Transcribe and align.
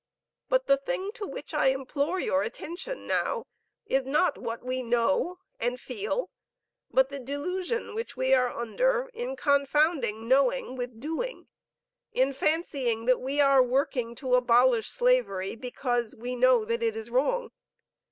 But 0.49 0.65
the 0.65 0.77
thing 0.77 1.11
to 1.11 1.27
which 1.27 1.53
I 1.53 1.67
implore 1.67 2.19
your 2.19 2.41
attention 2.41 3.05
now, 3.05 3.45
is, 3.85 4.03
not 4.03 4.35
what 4.35 4.63
we 4.63 4.81
know 4.81 5.37
and 5.59 5.79
feel, 5.79 6.31
but 6.89 7.09
the 7.09 7.19
delusion 7.19 7.93
which 7.93 8.17
we 8.17 8.33
are 8.33 8.49
under, 8.49 9.11
in 9.13 9.35
confounding 9.35 10.27
knowing 10.27 10.75
with 10.75 10.99
doing, 10.99 11.49
in 12.13 12.33
fancying 12.33 13.05
that 13.05 13.21
we 13.21 13.39
are 13.41 13.61
working 13.61 14.15
to 14.15 14.33
abolish 14.33 14.89
Slavery 14.89 15.55
because 15.55 16.15
we 16.15 16.35
know 16.35 16.65
that 16.65 16.81
it 16.81 16.95
is 16.95 17.11
wrong. 17.11 17.51